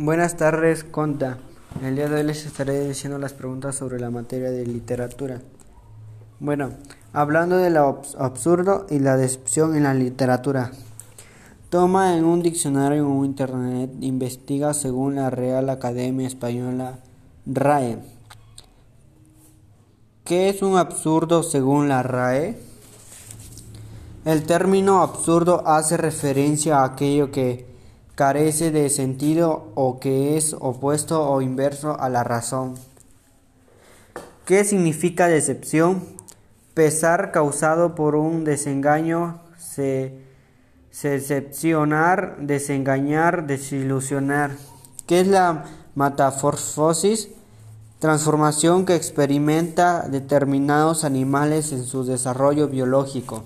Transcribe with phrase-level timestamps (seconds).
[0.00, 1.38] Buenas tardes, Conta.
[1.82, 5.40] El día de hoy les estaré diciendo las preguntas sobre la materia de literatura.
[6.38, 6.70] Bueno,
[7.12, 10.70] hablando de lo absurdo y la decepción en la literatura.
[11.68, 17.00] Toma en un diccionario o internet, investiga según la Real Academia Española
[17.44, 17.98] RAE.
[20.22, 22.56] ¿Qué es un absurdo según la RAE?
[24.24, 27.66] El término absurdo hace referencia a aquello que
[28.18, 32.74] carece de sentido o que es opuesto o inverso a la razón.
[34.44, 36.02] ¿Qué significa decepción?
[36.74, 40.18] Pesar causado por un desengaño, se,
[41.00, 44.50] decepcionar, desengañar, desilusionar.
[45.06, 47.28] ¿Qué es la metamorfosis?
[48.00, 53.44] Transformación que experimenta determinados animales en su desarrollo biológico.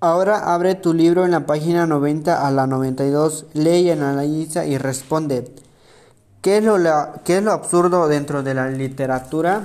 [0.00, 5.50] Ahora abre tu libro en la página 90 a la 92, lee, analiza y responde.
[6.42, 9.62] ¿Qué es lo, es lo absurdo dentro de la literatura?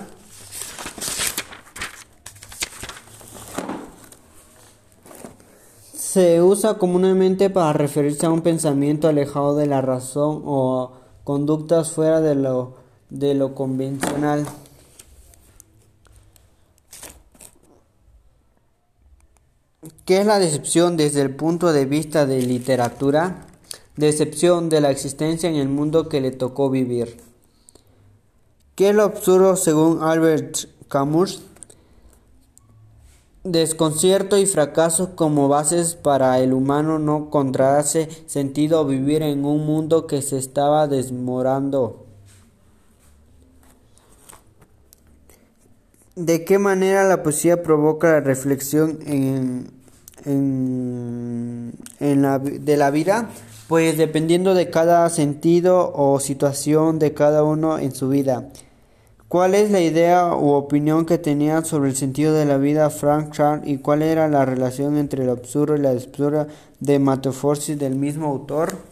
[5.94, 10.94] Se usa comúnmente para referirse a un pensamiento alejado de la razón o
[11.26, 12.76] conductas fuera de lo,
[13.10, 14.46] de lo convencional.
[20.06, 23.48] ¿Qué es la decepción desde el punto de vista de literatura?
[23.98, 27.18] Decepción de la existencia en el mundo que le tocó vivir.
[28.76, 31.42] ¿Qué es lo absurdo según Albert Camus?
[33.44, 40.06] Desconcierto y fracaso como bases para el humano no encontrarse sentido vivir en un mundo
[40.06, 42.06] que se estaba desmorando.
[46.16, 49.72] ¿De qué manera la poesía provoca la reflexión en,
[50.26, 51.72] en,
[52.22, 53.30] la, de la vida?
[53.70, 58.50] Pues dependiendo de cada sentido o situación de cada uno en su vida.
[59.30, 63.32] ¿Cuál es la idea u opinión que tenía sobre el sentido de la vida Frank
[63.32, 66.48] Charles y cuál era la relación entre el absurdo y la absurda
[66.82, 68.91] de Metaforsis del mismo autor?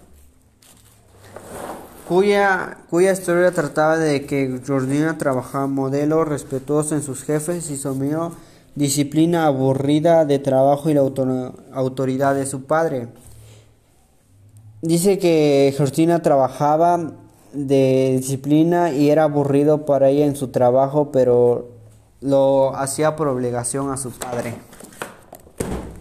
[2.09, 8.31] Cuya, cuya historia trataba de que Jordina trabajaba modelo respetuoso en sus jefes y sumió
[8.73, 11.01] disciplina aburrida de trabajo y la
[11.71, 13.09] autoridad de su padre.
[14.81, 17.11] Dice que Georgina trabajaba
[17.53, 21.69] de disciplina y era aburrido para ella en su trabajo, pero
[22.21, 24.55] lo hacía por obligación a su padre.